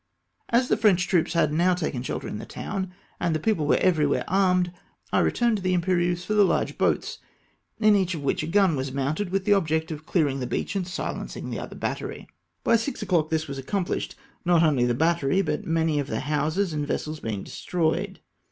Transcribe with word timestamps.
As 0.49 0.67
the 0.67 0.77
French 0.77 1.07
troops 1.07 1.33
had 1.33 1.53
now 1.53 1.75
taken 1.75 2.01
shelter 2.01 2.27
in 2.27 2.39
the 2.39 2.45
town, 2.47 2.91
and 3.19 3.35
the 3.35 3.39
people 3.39 3.67
were 3.67 3.77
everywhere 3.77 4.23
armed, 4.27 4.71
I 5.13 5.19
re 5.19 5.31
turned 5.31 5.57
to 5.57 5.61
the 5.61 5.75
Imperieuse 5.75 6.25
for 6.25 6.33
the 6.33 6.43
large 6.43 6.75
boats, 6.79 7.19
in 7.79 7.95
each 7.95 8.15
of 8.15 8.23
which 8.23 8.41
a 8.41 8.47
gun 8.47 8.75
was 8.75 8.91
mounted, 8.91 9.29
with 9.29 9.45
the 9.45 9.53
object 9.53 9.91
of 9.91 10.07
clearing 10.07 10.39
the 10.39 10.47
beach 10.47 10.75
and 10.75 10.87
silencing 10.87 11.51
the 11.51 11.59
other 11.59 11.75
battery. 11.75 12.27
By 12.63 12.77
6 12.77 13.03
o'clock 13.03 13.29
this 13.29 13.47
was 13.47 13.61
accomphshed, 13.61 14.15
not 14.43 14.63
only 14.63 14.87
the 14.87 14.95
battery, 14.95 15.43
but 15.43 15.67
many 15.67 15.99
of 15.99 16.07
the 16.07 16.21
houses 16.21 16.73
and 16.73 16.87
vessels 16.87 17.19
being 17.19 17.43
destroyed. 17.43 18.21